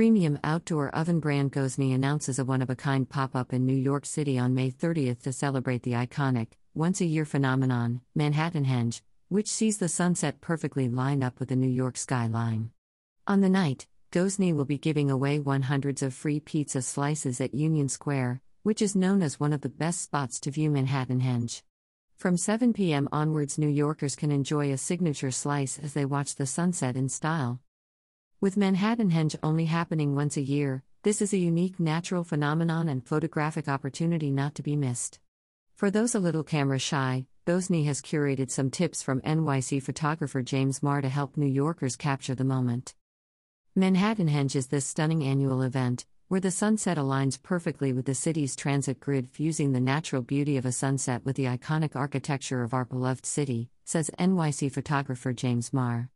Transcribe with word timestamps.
Premium 0.00 0.38
outdoor 0.42 0.88
oven 0.96 1.20
brand 1.20 1.52
Gozney 1.52 1.94
announces 1.94 2.38
a 2.38 2.44
one 2.46 2.62
of 2.62 2.70
a 2.70 2.74
kind 2.74 3.06
pop 3.06 3.36
up 3.36 3.52
in 3.52 3.66
New 3.66 3.76
York 3.76 4.06
City 4.06 4.38
on 4.38 4.54
May 4.54 4.70
30th 4.70 5.20
to 5.24 5.30
celebrate 5.30 5.82
the 5.82 5.92
iconic, 5.92 6.52
once 6.72 7.02
a 7.02 7.04
year 7.04 7.26
phenomenon, 7.26 8.00
Manhattanhenge, 8.16 9.02
which 9.28 9.46
sees 9.46 9.76
the 9.76 9.90
sunset 9.90 10.40
perfectly 10.40 10.88
lined 10.88 11.22
up 11.22 11.38
with 11.38 11.50
the 11.50 11.54
New 11.54 11.68
York 11.68 11.98
skyline. 11.98 12.70
On 13.26 13.42
the 13.42 13.50
night, 13.50 13.88
Gozney 14.10 14.54
will 14.54 14.64
be 14.64 14.78
giving 14.78 15.10
away 15.10 15.38
100s 15.38 16.00
of 16.00 16.14
free 16.14 16.40
pizza 16.40 16.80
slices 16.80 17.38
at 17.38 17.52
Union 17.52 17.90
Square, 17.90 18.40
which 18.62 18.80
is 18.80 18.96
known 18.96 19.20
as 19.20 19.38
one 19.38 19.52
of 19.52 19.60
the 19.60 19.68
best 19.68 20.00
spots 20.00 20.40
to 20.40 20.50
view 20.50 20.70
Manhattanhenge. 20.70 21.60
From 22.16 22.38
7 22.38 22.72
p.m. 22.72 23.06
onwards, 23.12 23.58
New 23.58 23.68
Yorkers 23.68 24.16
can 24.16 24.30
enjoy 24.30 24.72
a 24.72 24.78
signature 24.78 25.30
slice 25.30 25.78
as 25.78 25.92
they 25.92 26.06
watch 26.06 26.36
the 26.36 26.46
sunset 26.46 26.96
in 26.96 27.10
style. 27.10 27.60
With 28.42 28.56
Manhattan 28.56 29.10
Manhattanhenge 29.10 29.36
only 29.42 29.66
happening 29.66 30.14
once 30.14 30.38
a 30.38 30.40
year, 30.40 30.82
this 31.02 31.20
is 31.20 31.34
a 31.34 31.38
unique 31.38 31.78
natural 31.78 32.24
phenomenon 32.24 32.88
and 32.88 33.06
photographic 33.06 33.68
opportunity 33.68 34.30
not 34.30 34.54
to 34.54 34.62
be 34.62 34.76
missed. 34.76 35.20
For 35.74 35.90
those 35.90 36.14
a 36.14 36.18
little 36.18 36.42
camera 36.42 36.78
shy, 36.78 37.26
Gozney 37.46 37.84
has 37.84 38.00
curated 38.00 38.50
some 38.50 38.70
tips 38.70 39.02
from 39.02 39.20
NYC 39.20 39.82
photographer 39.82 40.40
James 40.40 40.82
Marr 40.82 41.02
to 41.02 41.10
help 41.10 41.36
New 41.36 41.44
Yorkers 41.44 41.96
capture 41.96 42.34
the 42.34 42.42
moment. 42.42 42.94
Manhattan 43.76 44.28
Manhattanhenge 44.28 44.56
is 44.56 44.68
this 44.68 44.86
stunning 44.86 45.22
annual 45.22 45.60
event, 45.60 46.06
where 46.28 46.40
the 46.40 46.50
sunset 46.50 46.96
aligns 46.96 47.42
perfectly 47.42 47.92
with 47.92 48.06
the 48.06 48.14
city's 48.14 48.56
transit 48.56 49.00
grid, 49.00 49.28
fusing 49.28 49.72
the 49.72 49.80
natural 49.80 50.22
beauty 50.22 50.56
of 50.56 50.64
a 50.64 50.72
sunset 50.72 51.26
with 51.26 51.36
the 51.36 51.44
iconic 51.44 51.94
architecture 51.94 52.62
of 52.62 52.72
our 52.72 52.86
beloved 52.86 53.26
city, 53.26 53.68
says 53.84 54.10
NYC 54.18 54.72
photographer 54.72 55.34
James 55.34 55.74
Marr. 55.74 56.08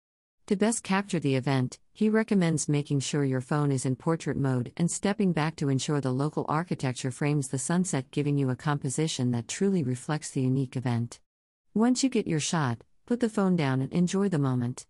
To 0.49 0.57
best 0.57 0.83
capture 0.83 1.19
the 1.19 1.37
event, 1.37 1.79
he 1.95 2.11
recommends 2.11 2.69
making 2.69 3.01
sure 3.01 3.25
your 3.25 3.41
phone 3.41 3.73
is 3.73 3.87
in 3.87 3.97
portrait 3.97 4.37
mode 4.37 4.75
and 4.77 4.91
stepping 4.91 5.33
back 5.33 5.57
to 5.57 5.71
ensure 5.71 6.03
the 6.03 6.13
local 6.13 6.45
architecture 6.51 7.11
frames 7.11 7.49
the 7.49 7.59
sunset, 7.59 8.11
giving 8.11 8.37
you 8.37 8.51
a 8.51 8.57
composition 8.57 9.31
that 9.31 9.49
truly 9.49 9.83
reflects 9.83 10.31
the 10.31 10.43
unique 10.43 10.77
event. 10.77 11.19
Once 11.73 12.05
you 12.05 12.11
get 12.11 12.27
your 12.27 12.41
shot, 12.41 12.83
put 13.07 13.21
the 13.21 13.31
phone 13.31 13.57
down 13.57 13.81
and 13.81 13.91
enjoy 13.95 14.29
the 14.29 14.39
moment. 14.39 14.85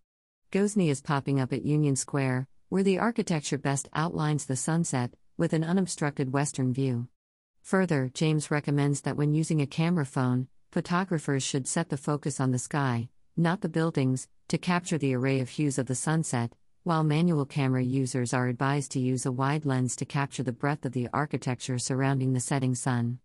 Gozney 0.51 0.89
is 0.89 0.99
popping 0.99 1.39
up 1.39 1.53
at 1.53 1.63
Union 1.63 1.95
Square, 1.95 2.49
where 2.67 2.83
the 2.83 2.99
architecture 2.99 3.57
best 3.57 3.87
outlines 3.93 4.47
the 4.47 4.57
sunset, 4.57 5.13
with 5.37 5.53
an 5.53 5.63
unobstructed 5.63 6.33
western 6.33 6.73
view. 6.73 7.07
Further, 7.61 8.11
James 8.13 8.51
recommends 8.51 9.01
that 9.01 9.15
when 9.15 9.33
using 9.33 9.61
a 9.61 9.67
camera 9.67 10.05
phone, 10.05 10.49
photographers 10.73 11.43
should 11.43 11.65
set 11.65 11.87
the 11.87 11.95
focus 11.95 12.41
on 12.41 12.51
the 12.51 12.59
sky, 12.59 13.07
not 13.37 13.61
the 13.61 13.69
buildings, 13.69 14.27
to 14.47 14.57
capture 14.57 14.97
the 14.97 15.15
array 15.15 15.39
of 15.39 15.49
hues 15.49 15.79
of 15.79 15.87
the 15.87 15.95
sunset, 15.95 16.53
while 16.83 17.03
manual 17.03 17.45
camera 17.45 17.81
users 17.81 18.31
are 18.31 18.47
advised 18.47 18.91
to 18.91 18.99
use 18.99 19.25
a 19.25 19.31
wide 19.31 19.65
lens 19.65 19.95
to 19.95 20.05
capture 20.05 20.43
the 20.43 20.51
breadth 20.51 20.85
of 20.85 20.91
the 20.91 21.09
architecture 21.11 21.79
surrounding 21.79 22.33
the 22.33 22.39
setting 22.39 22.75
sun. 22.75 23.17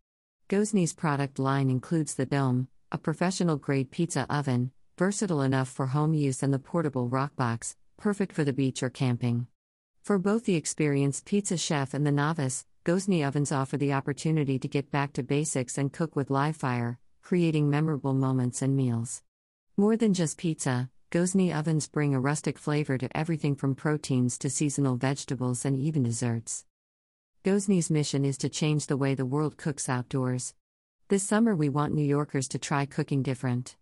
Gozney's 0.49 0.95
product 0.95 1.39
line 1.39 1.69
includes 1.69 2.15
the 2.15 2.25
Dome, 2.25 2.69
a 2.91 2.97
professional 2.97 3.57
grade 3.57 3.91
pizza 3.91 4.27
oven, 4.31 4.73
versatile 4.97 5.43
enough 5.43 5.69
for 5.69 5.89
home 5.89 6.15
use, 6.15 6.43
and 6.43 6.55
the 6.55 6.59
portable 6.59 7.09
Roccbox, 7.09 7.77
perfect 7.99 8.33
for 8.33 8.43
the 8.43 8.53
beach 8.53 8.83
or 8.83 8.89
camping. 8.89 9.47
For 10.03 10.19
both 10.19 10.47
the 10.47 10.57
experienced 10.57 11.27
pizza 11.27 11.59
chef 11.59 11.93
and 11.93 12.07
the 12.07 12.11
novice, 12.13 12.65
Gozney 12.85 13.27
ovens 13.27 13.53
offer 13.53 13.77
the 13.77 13.93
opportunity 13.93 14.59
to 14.59 14.69
get 14.69 14.91
back 14.91 15.13
to 15.13 15.23
basics 15.23 15.77
and 15.77 15.93
cook 15.93 16.17
with 16.17 16.31
live 16.31 16.57
fire, 16.57 16.99
creating 17.23 17.69
memorable 17.69 18.15
moments 18.15 18.63
and 18.63 18.75
meals. 18.75 19.23
More 19.77 19.99
than 19.99 20.15
just 20.15 20.39
pizza, 20.39 20.89
Gozney 21.11 21.55
ovens 21.55 21.89
bring 21.89 22.15
a 22.15 22.21
rustic 22.21 22.57
flavor 22.59 22.97
to 22.97 23.17
everything 23.17 23.57
from 23.57 23.75
proteins 23.75 24.39
to 24.39 24.49
seasonal 24.49 24.97
vegetables 24.97 25.65
and 25.65 25.77
even 25.77 26.03
desserts. 26.03 26.65
Gozney's 27.45 27.91
mission 27.91 28.25
is 28.25 28.39
to 28.39 28.49
change 28.49 28.87
the 28.87 28.97
way 28.97 29.15
the 29.15 29.27
world 29.27 29.57
cooks 29.57 29.89
outdoors. 29.89 30.55
This 31.09 31.23
summer, 31.23 31.57
we 31.57 31.69
want 31.69 31.95
New 31.95 32.05
Yorkers 32.05 32.47
to 32.49 32.59
try 32.59 32.87
cooking 32.87 33.23
different. 33.23 33.77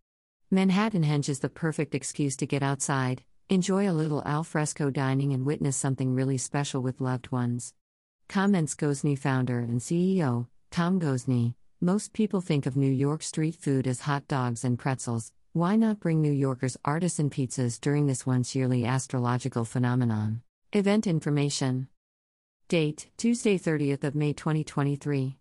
Manhattan 0.50 1.02
Manhattanhenge 1.02 1.28
is 1.28 1.40
the 1.40 1.48
perfect 1.48 1.94
excuse 1.94 2.36
to 2.36 2.46
get 2.46 2.62
outside, 2.62 3.22
Enjoy 3.50 3.88
a 3.88 3.96
little 3.96 4.22
alfresco 4.26 4.90
dining 4.90 5.32
and 5.32 5.46
witness 5.46 5.74
something 5.74 6.14
really 6.14 6.36
special 6.36 6.82
with 6.82 7.00
loved 7.00 7.32
ones. 7.32 7.72
Comments 8.28 8.74
Gozney 8.74 9.18
founder 9.18 9.60
and 9.60 9.80
CEO, 9.80 10.48
Tom 10.70 11.00
Gozney. 11.00 11.54
Most 11.80 12.12
people 12.12 12.42
think 12.42 12.66
of 12.66 12.76
New 12.76 12.90
York 12.90 13.22
street 13.22 13.54
food 13.54 13.86
as 13.86 14.02
hot 14.02 14.28
dogs 14.28 14.64
and 14.64 14.78
pretzels. 14.78 15.32
Why 15.54 15.76
not 15.76 15.98
bring 15.98 16.20
New 16.20 16.30
Yorkers 16.32 16.76
artisan 16.84 17.30
pizzas 17.30 17.80
during 17.80 18.06
this 18.06 18.26
once 18.26 18.54
yearly 18.54 18.84
astrological 18.84 19.64
phenomenon? 19.64 20.42
Event 20.74 21.06
information. 21.06 21.88
Date 22.68 23.08
Tuesday, 23.16 23.58
30th 23.58 24.04
of 24.04 24.14
May 24.14 24.34
2023. 24.34 25.38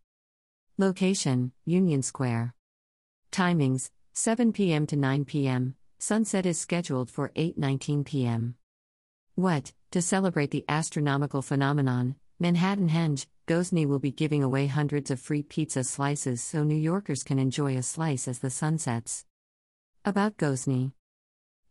Location 0.78 1.52
Union 1.66 2.02
Square. 2.02 2.56
Timings 3.34 3.90
7 4.14 4.54
p.m. 4.54 4.88
to 4.88 4.96
9 4.96 5.26
p.m. 5.26 5.76
Sunset 6.00 6.46
is 6.46 6.58
scheduled 6.58 7.12
for 7.12 7.34
8:19 7.36 8.06
p.m. 8.06 8.56
What? 9.36 9.74
To 9.92 10.02
celebrate 10.02 10.52
the 10.52 10.64
astronomical 10.70 11.42
phenomenon, 11.42 12.16
Manhattanhenge, 12.42 13.26
Gozney 13.46 13.86
will 13.86 14.00
be 14.00 14.12
giving 14.12 14.42
away 14.42 14.68
hundreds 14.68 15.12
of 15.12 15.20
free 15.20 15.44
pizza 15.44 15.84
slices 15.84 16.42
so 16.42 16.64
New 16.64 16.76
Yorkers 16.76 17.24
can 17.24 17.40
enjoy 17.40 17.76
a 17.76 17.84
slice 17.84 18.28
as 18.30 18.40
the 18.40 18.50
sun 18.50 18.78
sets. 18.78 19.26
About 20.08 20.38
Gozney. 20.38 20.94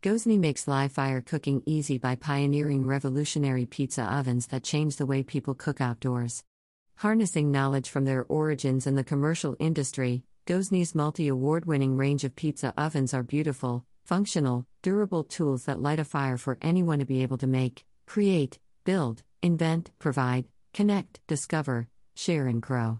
Gozney 0.03 0.37
makes 0.37 0.67
live 0.67 0.91
fire 0.91 1.21
cooking 1.21 1.63
easy 1.65 1.97
by 1.97 2.13
pioneering 2.13 2.85
revolutionary 2.85 3.65
pizza 3.65 4.03
ovens 4.03 4.45
that 4.49 4.61
change 4.61 4.97
the 4.97 5.07
way 5.07 5.23
people 5.23 5.55
cook 5.55 5.81
outdoors. 5.81 6.43
Harnessing 6.97 7.51
knowledge 7.51 7.89
from 7.89 8.05
their 8.05 8.27
origins 8.29 8.85
in 8.85 8.93
the 8.93 9.03
commercial 9.03 9.55
industry, 9.57 10.21
Gozney's 10.45 10.93
multi 10.93 11.27
award 11.27 11.65
winning 11.65 11.97
range 11.97 12.23
of 12.23 12.35
pizza 12.35 12.75
ovens 12.77 13.11
are 13.11 13.23
beautiful, 13.23 13.83
functional, 14.05 14.67
durable 14.83 15.23
tools 15.23 15.65
that 15.65 15.81
light 15.81 15.97
a 15.97 16.05
fire 16.05 16.37
for 16.37 16.59
anyone 16.61 16.99
to 16.99 17.05
be 17.05 17.23
able 17.23 17.39
to 17.39 17.47
make, 17.47 17.85
create, 18.05 18.59
build, 18.83 19.23
invent, 19.41 19.89
provide, 19.97 20.45
connect, 20.75 21.21
discover, 21.25 21.87
share, 22.15 22.45
and 22.45 22.61
grow. 22.61 22.99